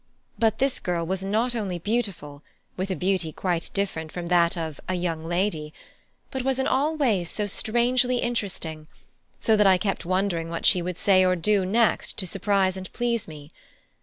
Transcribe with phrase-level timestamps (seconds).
[0.39, 2.41] But this girl was not only beautiful
[2.75, 5.75] with a beauty quite different from that of "a young lady,"
[6.31, 8.87] but was in all ways so strangely interesting;
[9.37, 12.91] so that I kept wondering what she would say or do next to surprise and
[12.93, 13.51] please me.